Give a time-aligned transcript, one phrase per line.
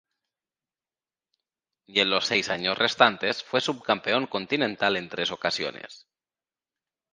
[1.85, 6.07] Y en los seis años restantes fue subcampeón continental en tres ocasiones.